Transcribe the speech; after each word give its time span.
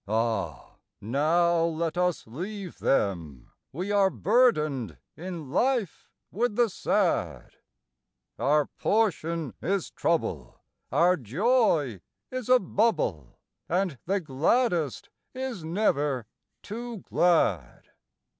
Ah, 0.07 0.77
now 0.99 1.61
let 1.63 1.95
us 1.95 2.25
leave 2.25 2.79
them 2.79 3.51
We 3.71 3.91
are 3.91 4.09
burdened 4.09 4.97
in 5.15 5.51
life 5.51 6.09
with 6.31 6.55
the 6.55 6.71
sad; 6.71 7.51
Our 8.39 8.65
portion 8.65 9.53
is 9.61 9.91
trouble, 9.91 10.59
our 10.91 11.17
joy 11.17 12.01
is 12.31 12.49
a 12.49 12.57
bubble, 12.59 13.37
And 13.69 13.99
the 14.07 14.19
gladdest 14.19 15.11
is 15.35 15.63
never 15.63 16.25
too 16.63 17.01
glad. 17.07 17.83